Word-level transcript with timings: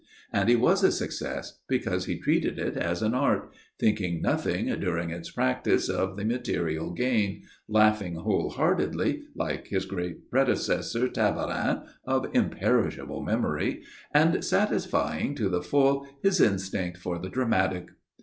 And 0.33 0.49
he 0.49 0.55
was 0.55 0.83
a 0.83 0.91
success 0.91 1.59
because 1.69 2.05
he 2.05 2.17
treated 2.19 2.57
it 2.57 2.75
as 2.75 3.03
an 3.03 3.13
art, 3.13 3.53
thinking 3.77 4.19
nothing 4.19 4.65
during 4.79 5.11
its 5.11 5.29
practice 5.29 5.89
of 5.89 6.17
the 6.17 6.25
material 6.25 6.89
gain, 6.89 7.43
laughing 7.67 8.15
whole 8.15 8.49
heartedly, 8.49 9.21
like 9.35 9.67
his 9.67 9.85
great 9.85 10.27
predecessor 10.31 11.07
Tabarin 11.07 11.83
of 12.03 12.25
imperishable 12.33 13.21
memory, 13.21 13.83
and 14.11 14.43
satisfying 14.43 15.35
to 15.35 15.49
the 15.49 15.61
full 15.61 16.07
his 16.23 16.41
instinct 16.41 16.97
for 16.97 17.19
the 17.19 17.29
dramatic. 17.29 17.89